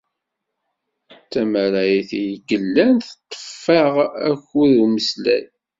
[1.23, 3.93] D tamarayt i yellan teṭṭef-aɣ
[4.29, 5.45] akud n umeslay.